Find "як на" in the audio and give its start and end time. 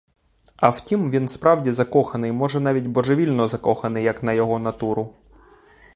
4.03-4.33